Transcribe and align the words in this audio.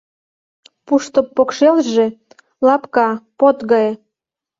Пуштып 0.85 1.27
покшелже 1.35 2.05
лапка, 2.67 3.07
под 3.39 3.57
гае. 3.71 3.93